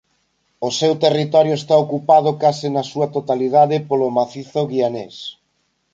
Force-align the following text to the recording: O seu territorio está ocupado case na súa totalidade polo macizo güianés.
O 0.67 0.69
seu 0.79 0.93
territorio 1.05 1.53
está 1.57 1.75
ocupado 1.85 2.37
case 2.41 2.67
na 2.75 2.83
súa 2.91 3.07
totalidade 3.15 3.77
polo 3.89 4.07
macizo 4.17 4.61
güianés. 4.71 5.15